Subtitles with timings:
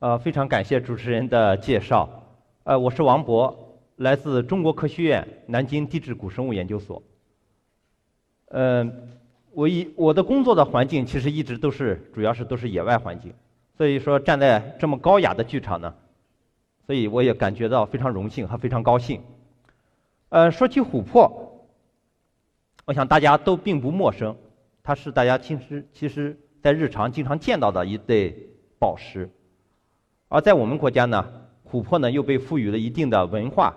[0.00, 2.08] 呃，非常感谢主持人的介绍，
[2.64, 7.02] 呃，我是王博，来自中国科学院南京地质古生物研究所。
[8.46, 8.90] 呃，
[9.52, 13.34] 我一我的工作的环境其实一直都是，主要是都是野外环境，
[13.76, 15.94] 所以说站在这么高雅的剧场呢，
[16.86, 19.20] 所以我也感觉到非常荣幸和非常高兴。
[20.30, 21.68] 呃，说起琥珀，
[22.86, 24.34] 我想大家都并不陌生，
[24.82, 28.46] 它是大家其实其实在日常经常见到的一对。
[28.78, 29.28] 宝石，
[30.32, 31.26] 而在我们国家呢，
[31.68, 33.74] 琥珀呢又被赋予了一定的文化，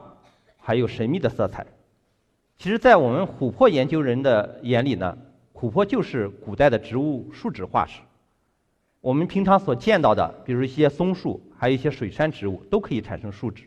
[0.57, 1.65] 还有神秘的色彩。
[2.59, 5.17] 其实，在我们琥珀研究人的眼里呢，
[5.51, 8.01] 琥珀就是古代的植物树脂化石。
[9.01, 13.63] 我们平常所见到的，比如一些松树，还有一些水杉植物，都可以产生树脂。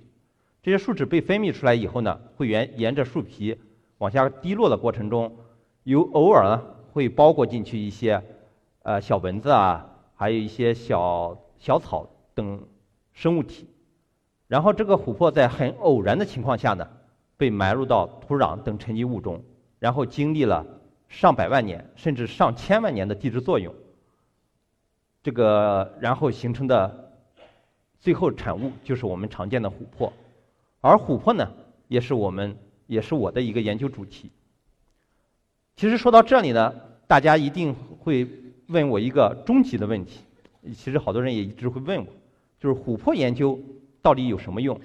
[0.63, 3.59] 这些树脂被分泌出来以后呢，会沿沿着树皮
[3.99, 5.37] 往下滴落的过程中，
[5.83, 8.23] 有偶尔呢会包裹进去一些
[8.85, 9.91] 呃小蚊子啊。
[10.15, 12.59] 还有一些小小草等
[13.17, 13.67] 生物体，
[14.47, 16.87] 然后这个琥珀在很偶然的情况下呢，
[17.37, 19.43] 被埋入到土壤等沉积物中，
[19.79, 20.65] 然后经历了
[21.09, 23.75] 上百万年甚至上千万年的地质作用，
[25.23, 27.11] 这个然后形成的
[27.99, 30.13] 最后产物就是我们常见的琥珀，
[30.81, 31.51] 而琥珀呢，
[31.89, 34.31] 也是我们也是我的一个研究主题。
[35.75, 36.73] 其实说到这里呢，
[37.09, 38.29] 大家一定会。
[38.69, 40.25] 问我一个终极的问题，
[40.75, 42.13] 其实好多人也一直会问我，
[42.59, 43.59] 就是琥珀研究
[44.03, 44.81] 到底有什么用？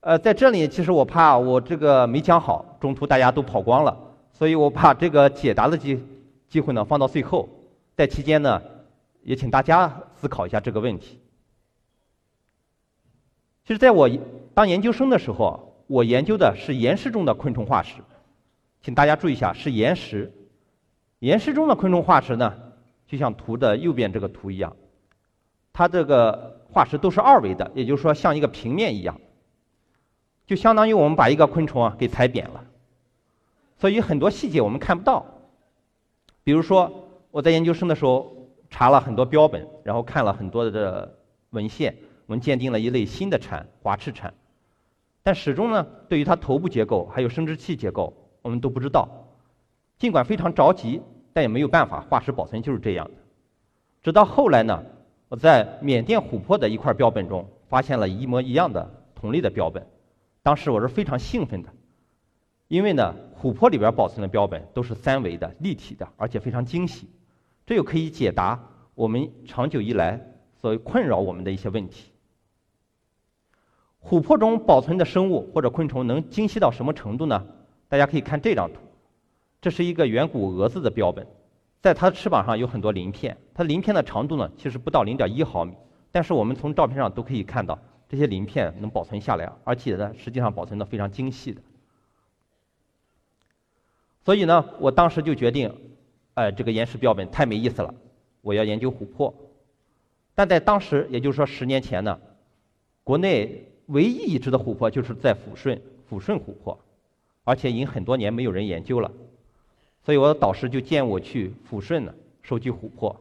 [0.00, 3.96] 呃，在这里其实我怕我这个没讲好，中途大家都跑光了，
[4.32, 6.02] 所以我把这个解答的机
[6.48, 7.48] 机会呢放到最后，
[7.94, 8.60] 在期间呢，
[9.22, 11.20] 也请大家思考一下这个问题。
[13.64, 14.10] 其实在我
[14.54, 18.02] 当研究生的时候，我研究的是岩石中的昆虫化石，
[18.80, 20.32] 请大家注意一下，是岩石。
[21.20, 22.52] 岩石中的昆虫化石呢，
[23.06, 24.76] 就像图的右边这个图一样，
[25.72, 29.20] 它这个化石都是二维的，也就是说像一个平面一样，
[30.46, 32.64] 就相当于我们把一个昆虫啊给踩扁了，
[33.78, 35.24] 所以很多细节我们看不到。
[36.44, 41.18] 比如说我在研究生的时候查了很多标本，然后看了很多的
[41.50, 41.96] 文献，
[42.26, 44.32] 我们鉴定了一类新的蝉——华翅蝉，
[45.22, 48.12] 但始终呢，对于它头部结构还有生殖器结构，
[48.42, 49.08] 我们都不知道。
[49.98, 51.00] 尽管非常着急。
[51.34, 53.12] 但也没有办法，化石保存就是这样的。
[54.02, 54.84] 直到后来呢，
[55.32, 59.86] 我在缅甸琥珀的一块标本中发现了一模一样的同类的标本，
[60.42, 61.70] 当时我是非常兴奋的，
[62.68, 67.08] 因为呢，琥珀里边保存的标本都是三维的、立体的，而且非常精细，
[67.64, 68.62] 这又可以解答
[68.94, 70.20] 我们长久以来
[70.60, 72.12] 所困扰我们的一些问题。
[74.04, 77.46] 琥珀中保存的生物或者昆虫能精细到什么程度呢？
[77.88, 78.80] 大家可以看这张图。
[79.62, 81.26] 这是一个远古蛾子的标本，
[81.82, 85.74] 在它的翅膀上有很多鳞片，它鳞片的长度呢其实不到零点一毫米，
[86.12, 87.76] 但是我们从照片上都可以看到
[88.08, 91.60] 这些鳞片能保存下来，而且呢实际上保存的非常精细的。
[94.24, 95.74] 所以呢，我当时就决定，
[96.34, 97.92] 哎，这个岩石标本太没意思了，
[98.40, 99.34] 我要研究琥珀。
[100.36, 102.20] 但在当时，也就是说十年前呢，
[103.02, 106.78] 国内唯一已知的琥珀就是在抚顺，抚顺琥珀，
[107.42, 109.10] 而且已经很多年没有人研究了。
[110.04, 113.14] 所以我的导师就建议我去抚顺呢收集琥珀，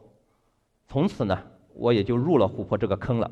[0.87, 1.43] 从此呢
[1.75, 3.29] 我也就入了琥珀这个坑了。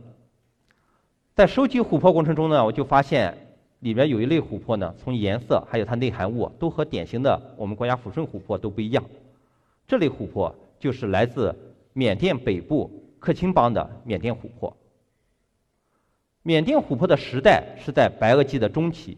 [1.34, 3.36] 在收集琥珀过程中呢，我就发现
[3.80, 9.04] 里面有一类琥珀呢，从颜色还有它内含物都和典型的我们国家抚顺琥珀都不一样。
[9.88, 11.56] 这类琥珀就是来自
[11.94, 14.76] 缅甸北部克钦邦的缅甸琥珀。
[16.44, 19.18] 缅甸琥珀的时代是在白垩纪的中期，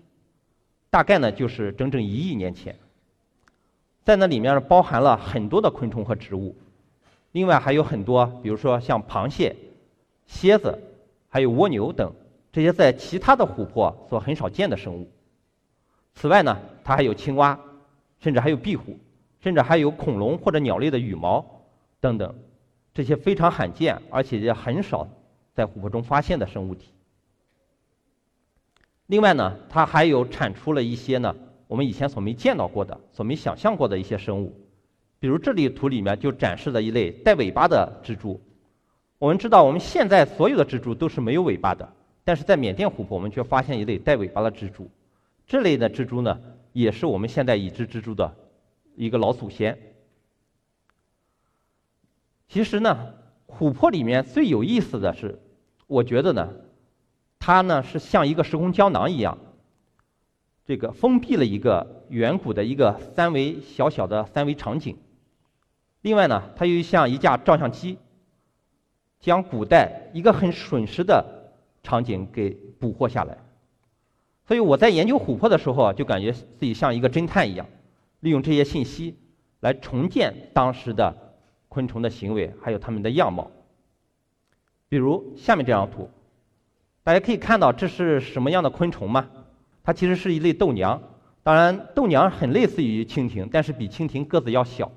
[0.89, 2.75] 大概呢就是整整一亿年前。
[4.03, 6.56] 在那里面包含了很多的昆虫和植物，
[7.31, 9.56] 另外还有很多，比如说像螃蟹、
[10.25, 10.77] 蝎子，
[11.30, 12.12] 还有蜗牛等
[12.51, 15.09] 这些在其他的琥珀所很少见的生物。
[16.15, 17.59] 此外呢，它还有青蛙，
[18.19, 18.98] 甚至还有壁虎，
[19.39, 21.45] 甚至还有恐龙或者鸟类的羽毛
[22.00, 22.36] 等等，
[22.94, 25.07] 这些非常罕见而且也很少
[25.53, 26.89] 在琥珀中发现的生物体。
[29.06, 31.36] 另外呢，它还有产出了一些呢。
[31.71, 34.53] 我们以前所没见到过的、所没想象过的一些生物，
[35.19, 38.41] 比如这里图里面就展示了一类带尾巴的蜘蛛。
[39.18, 41.88] 我们知道，我们现在所有的蜘蛛都是没有尾巴的，
[42.25, 44.91] 但是在缅甸湖泊，我们却发现一类带尾巴的蜘蛛。
[45.47, 46.41] 这类的蜘蛛呢，
[46.73, 48.35] 也是我们现在已知蜘蛛的
[48.97, 49.77] 一个老祖先。
[52.50, 53.13] 其实呢，
[53.47, 55.39] 琥珀里面最有意思的是，
[55.88, 56.50] 我觉得呢，
[57.39, 59.38] 它呢是像一个时空胶囊一样，
[60.71, 64.97] 这个封闭了一个远古的一个三维小小的三维场景。
[66.00, 67.97] 另外呢，它又像一架照相机，
[69.19, 71.51] 将古代一个很瞬时的
[71.83, 73.38] 场景给捕获下来。
[74.45, 77.67] 所以我在研究琥珀的时候啊，就感觉自己像一个侦探一样，
[78.21, 79.17] 利用这些信息
[79.59, 81.13] 来重建当时的。
[81.67, 83.51] 昆虫的行为还有它们的样貌，
[84.88, 86.09] 比如下面这张图，
[87.03, 89.29] 大家可以看到这是什么样的昆虫吗？
[89.83, 91.01] 它其实是一类豆娘。
[91.43, 94.91] 当然，豆娘很类似于蜻蜓，但是比蜻蜓个子要小。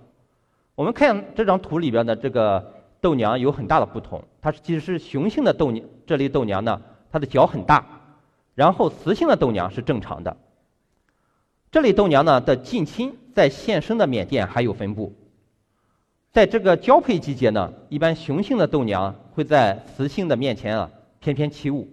[0.75, 7.87] 我们看这张图里边的这个豆娘有很大的不同，它是其实是雄性的豆娘，这类豆娘呢，它的脚很大，
[8.55, 10.37] 然后雌性的豆娘是正常的。
[11.71, 15.15] 这类豆娘呢的近亲在现生的缅甸还有分布。
[16.31, 20.91] 在这个交配季节呢，一般雄性的豆娘会在雌性的面前啊
[21.21, 21.89] 翩翩起舞，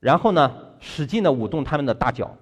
[0.00, 2.36] 然后呢使劲的舞动它们的大脚，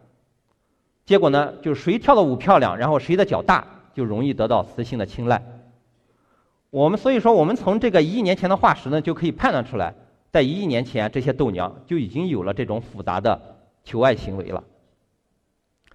[1.04, 5.42] 结果呢就是谁跳的舞漂亮，然后谁的脚大，就容易得到雌性的青睐。
[6.70, 9.94] 我们所以说，我们从这个一亿年前的化石呢，就可以判断出来，
[10.30, 13.40] 在一亿年前这些豆娘就已经有了这种复杂的
[13.84, 14.64] 求爱行为了，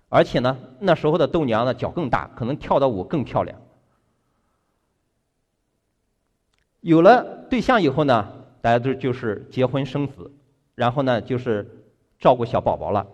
[0.09, 3.59] 而且呢那时候的豆娘呢脚更大，可能跳的舞更漂亮。
[6.79, 10.31] 有了对象以后呢，大家都就是结婚生子，
[10.73, 11.80] 然后呢就是
[12.21, 13.05] 照顾小宝宝了。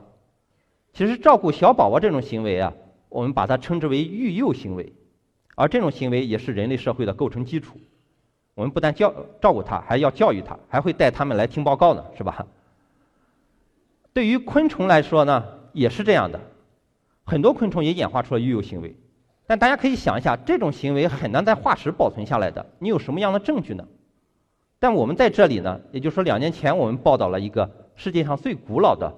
[0.93, 2.73] 其实照顾小宝宝这种行为啊，
[3.09, 4.93] 我们把它称之为育幼行为，
[5.55, 7.77] 而这种行为也是人类社会的构成基础。
[8.53, 12.45] 我们不但教照顾他，还要教育他，还会带他们来听报告呢，是吧？
[14.13, 16.39] 对于昆虫来说呢，也是这样的，
[17.23, 18.95] 很多昆虫也演化出了育幼行为。
[19.45, 22.65] 但大家可以想一下，这种行为很难在化石保存下来的。
[22.79, 23.87] 你有什么样的证据呢？
[24.79, 29.13] 但我们在这里呢，也就是说，两年前我们报道了一个世界上最古老的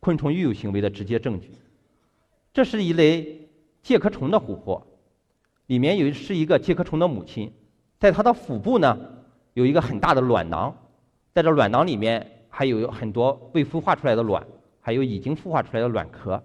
[0.00, 1.52] 昆虫育有行为的直接证据。
[2.52, 3.48] 这是一类
[3.82, 4.84] 介壳虫的琥珀，
[5.66, 7.52] 里面有是一个介壳虫的母亲，
[8.00, 8.98] 在它的腹部呢
[9.54, 10.74] 有一个很大的卵囊，
[11.32, 14.44] 在这卵囊里面还有很多未孵化出来的卵，
[14.80, 16.42] 还有已经孵化出来的卵壳。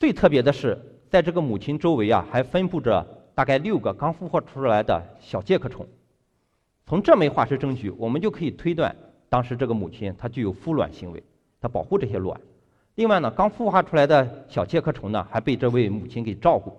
[0.00, 0.92] 最特别的是。
[1.08, 5.86] 在这个母亲周围啊，还分布着大概六个刚孵化出来的小介壳虫。
[6.84, 8.94] 从这枚化石证据，我们就可以推断，
[9.36, 11.22] 当时这个母亲她具有孵卵行为，
[11.60, 12.40] 她保护这些卵。
[12.94, 16.70] 另外呢，刚孵化出来的小介壳虫呢，还被这位母亲给照顾。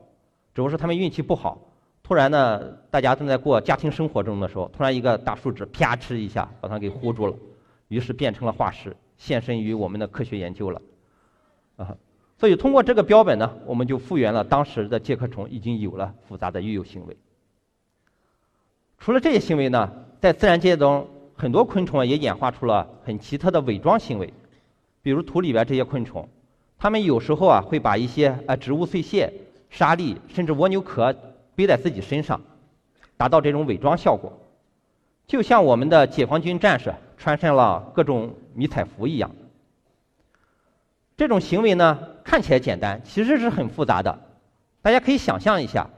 [0.56, 1.62] 只不过是他们运气不好，
[2.02, 2.60] 突然呢，
[2.90, 7.36] 大家正在过家庭生活中的时候，突然一个大树枝啪哧一下把它给糊住了，
[7.90, 10.82] 于是变成了化石，现身于我们的科学研究了。
[11.76, 11.96] 啊。
[12.40, 17.16] 所以，通过这个标本呢，我们就复原了当时的介壳虫已经有了复杂的育幼行为。
[18.98, 21.08] 除了这些行为呢，在自然界中，
[21.38, 24.34] 很多昆虫啊也演化出了很奇特的伪装行为。
[25.04, 26.28] 比如土里边这些昆虫，
[26.78, 29.32] 它们有时候啊会把一些呃植物碎屑、
[29.70, 31.16] 沙粒，甚至蜗牛壳
[31.56, 32.42] 背在自己身上，
[33.16, 34.34] 达到这种伪装效果，
[35.28, 39.32] 就像我们的解放军战士穿上了各种迷彩服一样。
[41.16, 44.20] 这种行为呢，看起来简单，其实是很复杂的。
[44.82, 45.90] 大家可以想象一下，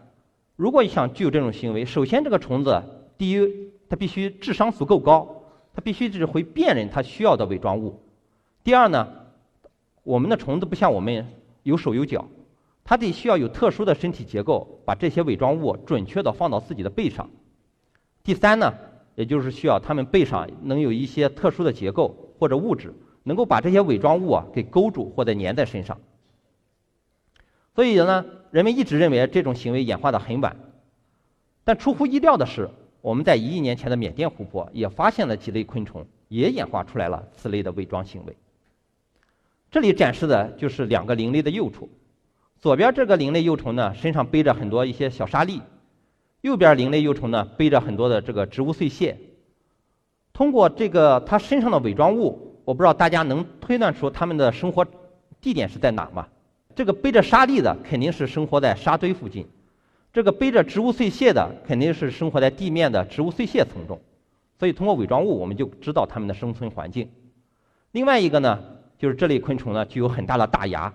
[0.55, 2.83] 如果你想具有这种行为，首先这个虫子，
[3.17, 5.38] 第一，它必须智商足够高，
[5.79, 8.01] 它必须是会辨认它需要的伪装物。
[8.65, 9.07] 第二呢，
[10.03, 11.25] 我们的虫子不像我们
[11.63, 12.27] 有手有脚，
[12.83, 17.29] 它得需要有特殊的身体结构，把这些伪装物准确的放到自己的背上。
[18.23, 18.73] 第三呢，
[19.15, 22.93] 也就是需要它们背上能有一些特殊的结构或者物质。
[23.23, 25.99] 能够把这些伪装物啊给勾住或者粘在身上，
[27.75, 30.57] 所以呢，人们一直认为这种行为演化的很晚。
[31.63, 32.69] 但出乎意料的是，
[33.09, 38.37] 我们在一亿年前的缅甸湖泊也发现了几类昆虫也演化出来了此类的伪装行为。
[39.71, 41.89] 这里展示的就是两个灵类的幼虫，
[42.59, 45.59] 左边这个灵类幼虫呢身上背着很多一些小沙粒，
[46.41, 49.17] 右边灵类幼虫呢背着很多的这个植物碎屑。
[50.31, 52.61] 通过这个它身上的伪装物。
[52.63, 54.85] 我不知道大家能推断出它们的生活
[55.41, 56.27] 地点是在哪吗？
[56.75, 59.47] 这个背着沙粒的肯定是生活在沙堆附近，
[60.19, 64.01] 这个背着植物碎屑的肯定是生活在地面的植物碎屑层中，
[64.57, 67.09] 所以通过伪装物我们就知道它们的生存环境。
[67.93, 68.61] 另外一个呢，
[68.97, 70.93] 就是这类昆虫呢具有很大的大牙，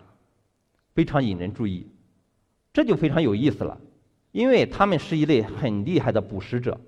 [0.94, 1.86] 非常引人注意，
[2.74, 3.80] 这就非常有意思了，
[4.30, 6.78] 因为它们是一类很厉害的捕食者，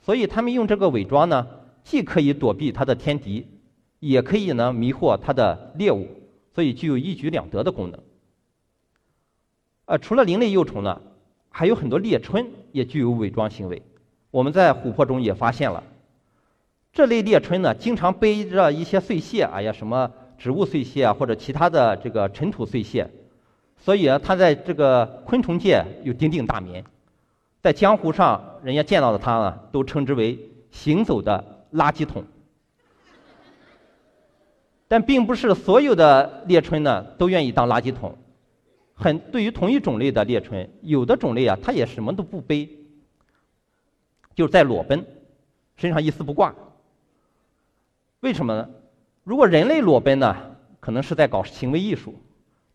[0.00, 1.46] 所以它们用这个伪装呢，
[1.82, 3.46] 既可以躲避它的天敌。
[4.00, 6.08] 也可以呢迷惑它的猎物，
[6.54, 8.00] 所以具有一举两得的功能。
[9.84, 11.02] 呃，除了灵类幼虫呢，
[11.56, 13.80] 还有很多猎春也具有伪装行为。
[14.32, 15.84] 我们在琥珀中也发现了，
[16.92, 23.08] 这类猎春呢，经常背着一些碎屑，哎呀，什么植物碎屑啊，或者其他的这个尘土碎屑，
[23.78, 26.82] 所以啊，它在这个昆虫界有鼎鼎大名，
[27.62, 30.36] 在江湖上，人家见到的它呢，都称之为
[30.72, 32.24] 行走的垃圾桶。
[34.88, 38.18] 但并不是所有的猎春呢都愿意当垃圾桶。
[38.94, 42.68] 很对于同一种类的猎春，有的种类啊，它也什么都不背，
[44.34, 45.04] 就是在裸奔，
[45.76, 46.54] 身上一丝不挂。
[48.20, 48.70] 为什么呢？
[49.24, 52.12] 如果人类裸奔呢，可能是在搞行为艺术；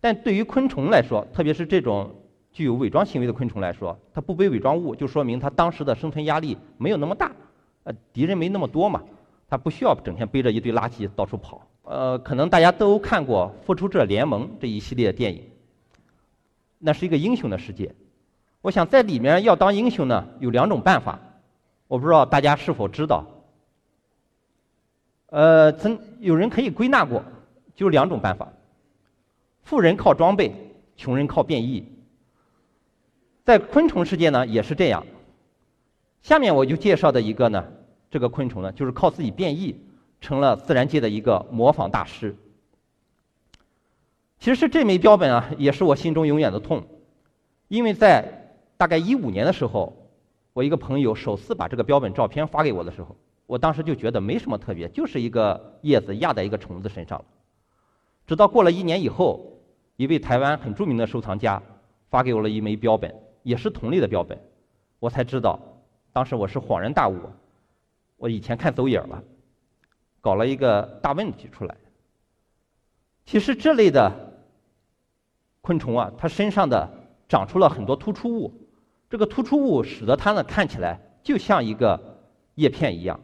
[0.01, 2.13] 但对于昆虫来说，特别是这种
[2.51, 7.31] 具有伪装行为的昆虫来说，它不背伪装物，就说明它当时的生存压力没有那么大，
[7.83, 9.01] 呃，敌人没那么多嘛，
[9.47, 11.65] 它不需要整天背着一堆垃圾到处跑。
[11.83, 15.43] 呃，可能大家都看过《复仇者联盟》这一系列电影。
[16.79, 17.93] 那是一个英雄的世界，
[18.61, 21.19] 我想在里面要当英雄呢，有两种办法，
[21.87, 23.27] 我不知道大家是否知道。
[25.27, 27.23] 呃，曾有人可以归纳过，
[27.75, 28.51] 就两种办法：
[29.61, 30.53] 富人靠装备，
[30.95, 31.85] 穷人靠变异。
[33.43, 35.05] 在昆虫世界呢，也是这样。
[36.21, 37.65] 下面我就介绍的一个呢，
[38.09, 39.75] 这个昆虫呢，就是靠自己变异，
[40.21, 42.35] 成了自然界的一个模仿大师。
[44.39, 46.81] 其实这枚标本啊，也是我心中永远的痛，
[47.67, 49.93] 因为在大概一五年的时候，
[50.53, 57.25] 我一个朋友首次把这个标本照片发给我的时候，我当时就觉得没什么特别，就是一个叶子压在一个虫子身上了。
[58.25, 59.59] 直到过了一年以后，
[59.97, 61.61] 一位台湾很著名的收藏家
[62.09, 64.39] 发给我了一枚标本，也是同类的标本，
[64.99, 65.59] 我才知道，
[66.13, 67.17] 当时我是恍然大悟，
[68.15, 69.21] 我以前看走眼了，
[70.21, 71.75] 搞了一个大问题出来。
[73.25, 74.28] 其实这类的。
[75.61, 76.89] 昆虫啊，它身上的
[77.27, 78.53] 长出了很多突出物，
[79.09, 82.19] 这个突出物使得它呢看起来就像一个
[82.55, 83.19] 叶片一样。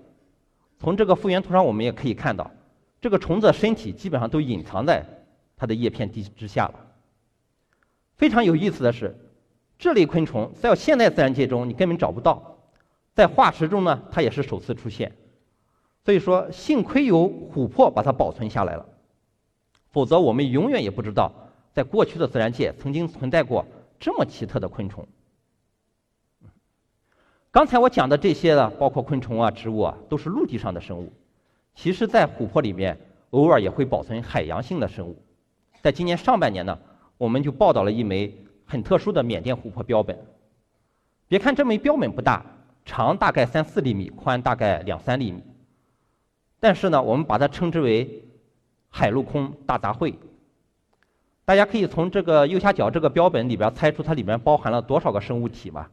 [0.77, 2.51] 从这个复原图上我们也可以看到，
[2.99, 5.05] 这个虫子身体基本上都隐藏在
[5.55, 6.75] 它的叶片地之下了。
[8.15, 9.15] 非常有意思的是，
[9.79, 12.57] 这类昆虫在现代自然界中你根本找不到，
[13.13, 15.13] 在化石中呢它也是首次出现。
[16.03, 18.85] 所以说，幸亏有琥珀把它保存下来了，
[19.89, 21.31] 否则我们永远也不知道。
[21.75, 23.65] 在过去的自然界，曾经存在过
[23.99, 25.05] 这么奇特的昆虫。
[27.51, 31.11] 刚才我讲的这些呢，包括昆虫啊、植物啊，都是陆地上的生物。
[31.75, 32.97] 其实，在琥珀里面，
[33.31, 35.21] 偶尔也会保存海洋性的生物。
[35.81, 36.79] 在今年上半年呢，
[37.17, 38.33] 我们就报道了一枚
[38.65, 40.17] 很特殊的缅甸琥珀标本。
[41.27, 42.45] 别看这枚标本不大，
[42.85, 45.43] 长大概三四厘米，宽大概两三厘米，
[46.61, 48.23] 但是呢，我们把它称之为
[48.89, 50.15] “海陆空大杂烩”。
[51.45, 55.87] 大家可以从这个右下角这个标本里边猜出它里面包含了多少个生物体吗？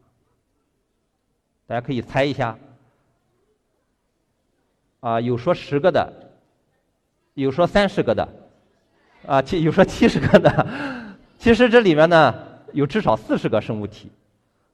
[1.66, 2.58] 大家可以猜一下。
[5.00, 6.10] 啊，有说十个的，
[7.34, 8.28] 有说三十个的，
[9.26, 10.66] 啊，七有说七十个的。
[11.38, 12.34] 其实这里面呢，
[12.72, 14.10] 有至少四十个生物体，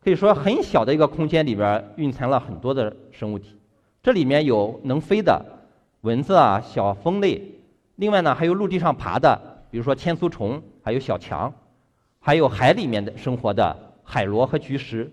[0.05, 3.57] 可以说很小的一个空间里边蕴藏了很多的生物体。
[4.01, 5.45] 这里面有能飞的
[6.03, 7.43] 蚊子啊，小蜂类，
[7.97, 9.58] 另外呢还有陆地上爬的。
[9.71, 11.53] 比如说千足虫，还有小强，
[12.21, 15.13] 还有海里面的生活的海螺和菊石。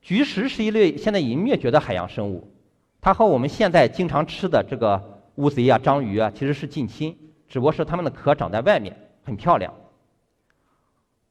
[0.00, 2.52] 菊石是一类现在已经灭绝的海洋生物，
[3.00, 7.16] 它和我们现在经常吃的这个乌贼啊、章鱼啊其实是近亲，
[7.48, 9.72] 只不过是它们的壳长在外面，很漂亮。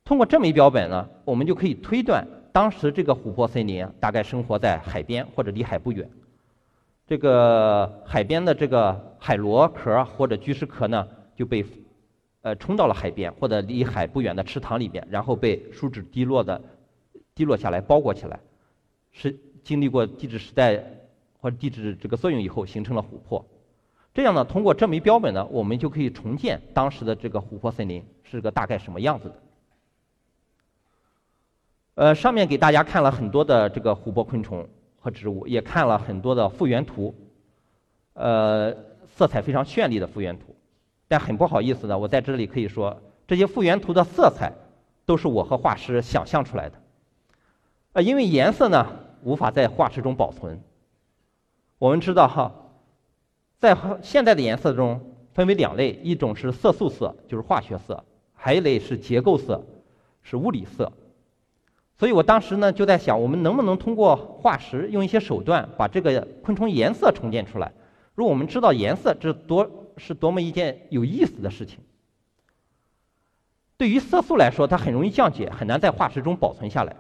[0.04, 6.10] 通过这枚标本呢，我们就可以推断，当时这个琥珀森林大概生活在海边或者离海不远。
[7.08, 11.08] 这个海边的这个海螺壳或者菊石壳呢？
[11.36, 11.66] 就被，
[12.42, 16.62] 呃，冲到了海边或者离海不远的池塘里边，然后被树脂滴落的，
[17.34, 18.40] 滴落下来包裹起来，
[19.12, 20.84] 是经历过地质时代
[21.40, 23.46] 或者地质这个作用以后形成了琥珀。
[24.14, 29.42] 这样呢，通过这枚标本呢，我们就可以重建当时的这个琥珀森林是个大概什么样子的。
[31.96, 34.68] 呃，上面给大家看了很多的这个琥珀昆虫
[35.00, 37.14] 和植物，也看了很多的复原图，
[38.14, 38.74] 呃，
[39.10, 40.55] 色彩非常绚丽的复原图。
[41.08, 44.52] 但很不好意思的，我在这里可以说，这些复原图的色彩
[45.06, 46.76] 都是我和画师想象出来的。
[47.94, 48.88] 呃，因为颜色呢
[49.24, 50.62] 无法在画室中保存。
[51.78, 52.52] 我们知道哈，
[53.60, 55.00] 在现在的颜色中
[55.34, 59.64] 分为两类，一种是色素色，就是化学色；还有一类是结构色，
[60.24, 60.92] 是物理色。
[61.98, 67.72] 所以我当时呢就在想，我们能不能通过化石用一些手段把这个昆虫颜色重建出来？
[68.16, 71.80] 如果我们知道颜色，这多是多么一件有意思的事情。
[73.78, 76.96] 对于色素来说，它很容易降解，很难在化石中保存下来。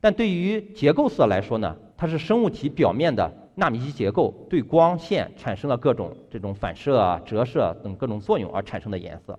[0.00, 9.38] 但对于结构色来说呢，它是生物体表面的纳米级结构对光线产生了各种这种反射啊、折射等各种作用而产生的颜色。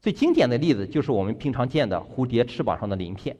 [0.00, 3.36] 最经典的例子就是我们平常见的蝴蝶翅膀上的鳞片。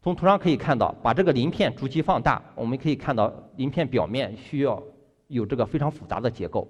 [0.00, 4.82] 从图上可以看到，把这个鳞片逐级放大，我们可以看到鳞片表面需要
[5.26, 6.66] 有这个非常复杂的结构。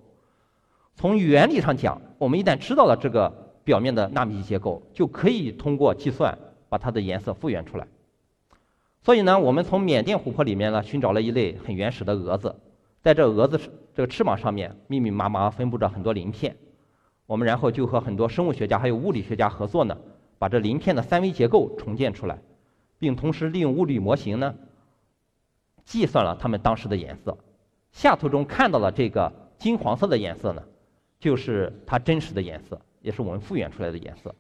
[0.98, 6.36] 从原理上讲，我们一旦知道了这个表面的纳米级结构，就可以通过计算
[6.68, 7.86] 把它的颜色复原出来。
[9.04, 12.56] 所以呢，我们从缅甸琥珀里面呢寻找了一类很原始的蛾子，
[13.00, 13.60] 在这蛾子
[13.94, 16.56] 这个翅膀上面密密麻麻分布着很多鳞片。
[17.26, 19.96] 我们然后就和很多生物学家还有物理学家合作呢，
[20.40, 22.40] 把这鳞片的三维结构重建出来，
[22.98, 24.56] 并同时利用物理模型呢，
[25.84, 27.38] 计算了它们当时的颜色。
[27.92, 30.64] 下图中看到了这个金黄色的颜色呢，
[31.18, 34.34] 就是它真实的颜色，也是我们复原出来的颜色。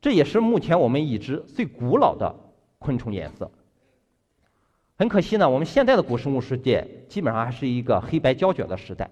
[0.00, 2.34] 这也是目前我们已知最古老的
[2.78, 3.50] 昆虫颜色。
[4.96, 9.10] 很可惜呢，我们现在的古生物世界基本上还是一个黑白胶卷的时代。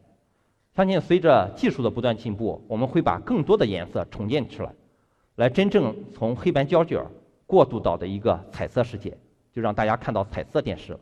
[0.76, 4.72] 相信随着技术的不断进步，我们会把更多的颜色重建出来，
[5.34, 7.04] 来真正从黑白胶卷
[7.46, 9.18] 过渡到的一个彩色世界，
[9.52, 10.98] 就让大家看到彩色电视。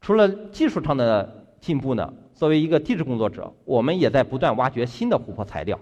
[0.00, 5.78] 除了技术上的进步呢，作为一个地质工作者，我们也在不断挖掘新的琥珀材料。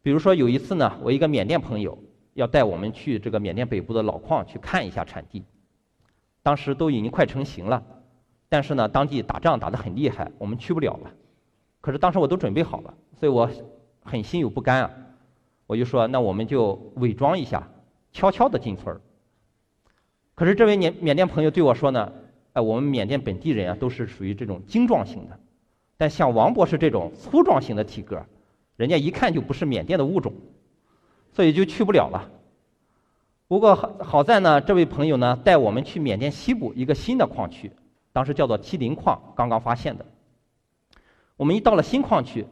[0.00, 1.98] 比如说有一次呢，我一个缅甸朋友
[2.32, 5.44] 要带我们去这个缅甸北部的老矿去看一下产地。
[6.42, 7.82] 当时都已经快成型了，
[8.48, 11.12] 但是呢，当地打仗打得很厉害，我们去不了了。
[11.82, 13.50] 可是当时我都准备好了，所以我
[14.02, 14.90] 很心有不甘啊。
[15.66, 17.68] 我就说，那我们就伪装一下，
[18.12, 19.02] 悄悄地进村儿。
[20.34, 22.10] 可是这位缅缅甸朋友对我说呢，
[22.54, 25.38] 哎，我们缅甸本地人啊，都是属于这种精壮型的，
[25.96, 28.24] 但像王博士这种粗壮型的体格，
[28.76, 30.32] 人家一看就不是缅甸的物种，
[31.32, 32.30] 所以就去不了了。
[33.48, 37.72] 不过好好在呢，这位朋友呢带我们去缅甸西部一个新的矿区，
[38.12, 40.06] 当时叫做梯林矿，刚刚发现的。
[41.36, 42.46] 我们一到了新矿区，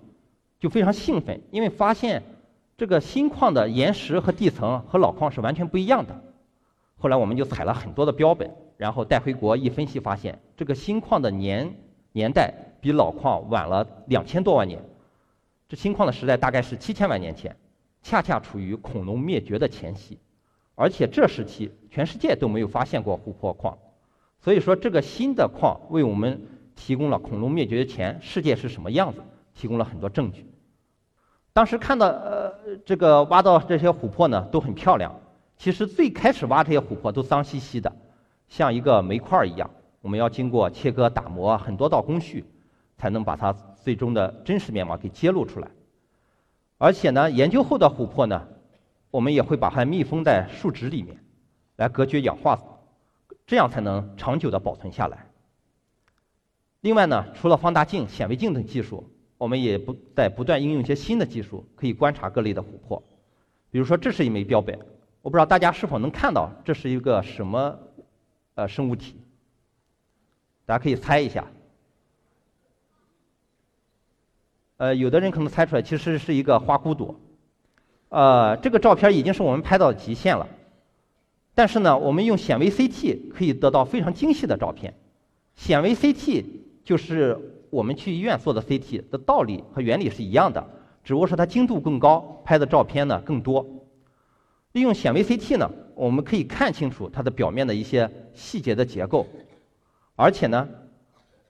[0.58, 2.24] 就非常兴奋，因为发现
[2.76, 6.20] 这个新矿的岩石和地层和老矿是完全不一样的。
[6.98, 8.50] 后来我们就采了很多的标本，
[8.82, 11.72] 然后带回国一分析，发现这个新矿的年
[12.10, 14.82] 年代比老矿晚了两千多万年。
[15.68, 17.56] 这新矿的时代大概是七千万年前，
[18.02, 20.18] 恰恰处于恐龙灭绝的前夕。
[20.74, 23.78] 而且这时期全世界都没有发现过琥珀矿，
[24.40, 26.42] 所以说这个新的矿为我们
[26.74, 29.22] 提供了恐龙灭绝前世界是什么样子，
[29.54, 30.44] 提供了很多证据。
[31.52, 32.52] 当时看到呃
[32.84, 35.20] 这个挖到这些琥珀呢都很漂亮，
[35.56, 37.94] 其实最开始挖这些琥珀都脏兮兮的，
[38.52, 39.70] 像一个煤块一样，
[40.02, 42.44] 我们要经过切割、打磨很多道工序，
[42.98, 43.50] 才能把它
[43.82, 45.70] 最终的真实面貌给揭露出来。
[46.76, 48.46] 而且呢，研究后的琥珀呢。
[49.10, 51.18] 我们也会把它密封在树脂里面，
[51.76, 52.58] 来隔绝氧化，
[53.46, 55.26] 这样才能长久的保存下来。
[56.80, 63.02] 另外呢，除了放大镜、显微镜等技术，我们也不在不断应用一些新的技术，可以观察各类的琥珀。
[63.70, 64.78] 比如说，这是一枚标本，
[65.20, 67.78] 我不知道大家是否能看到这是一个什么
[68.54, 69.16] 呃生物体，
[70.66, 71.46] 大家可以猜一下。
[74.76, 77.14] 呃，有的人可能猜出来，其实是一个花骨朵。
[78.08, 80.48] 呃，这个照片已经是我们拍到极限了，
[81.54, 84.94] 但是呢，我们用显微 CT 可以得到非常精细的照片。
[85.54, 86.44] 显微 CT
[86.84, 87.38] 就是
[87.70, 90.68] 我们去医院做的 CT 的道理和原理是一样的，
[91.04, 93.81] 只不过是它精度更高，拍的照片呢更多。
[94.72, 99.26] 利用显微 CT 呢，我们可以看清楚它的表面的一些细节的结构，
[100.16, 100.68] 而且呢，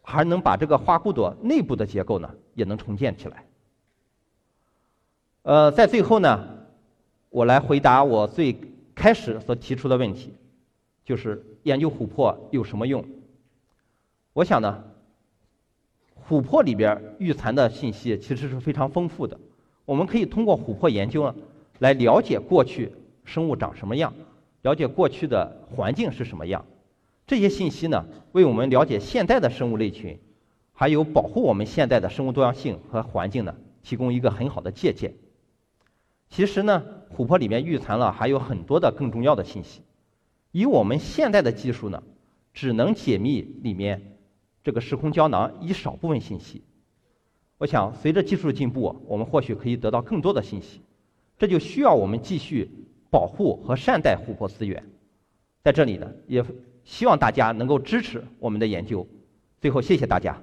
[0.03, 3.47] 还能把这个花骨朵内部的结构呢也能重建起来。
[5.43, 6.49] 呃，在最后呢，
[7.31, 8.57] 我来回答我最
[8.95, 10.35] 开始所提出的问题，
[11.05, 13.05] 就是研究琥珀有什么用？
[14.33, 14.85] 我想呢，
[16.29, 19.39] 琥珀里边蕴藏的信息其实是非常丰富的。
[19.85, 21.35] 我们可以通过琥珀研究呢，
[21.79, 22.93] 来了解过去
[23.25, 24.15] 生物长什么样，
[24.63, 26.65] 了解过去的环境是什么样。
[27.27, 30.19] 这些信息呢，为我们了解现代的生物类群，
[30.73, 35.15] 还有保护我们现在的生物多样性和环境呢，提供一个很好的借鉴。
[36.29, 36.85] 其实呢，
[37.17, 39.83] 琥珀里面蕴藏了还有很多的更重要的信息，
[40.51, 42.03] 以我们现在的技术呢，
[42.53, 44.17] 只能解密里面
[44.65, 46.63] 这个时空胶囊一少部分信息。
[47.59, 50.81] 我想，随着技术的进步，我们或许可以得到更多的信息，
[51.39, 52.71] 这就需要我们继续
[53.13, 54.83] 保护和善待湖泊资源。
[55.63, 56.43] 在这里呢，也
[56.83, 59.07] 希望大家能够支持我们的研究。
[59.61, 60.43] 最后，谢谢大家。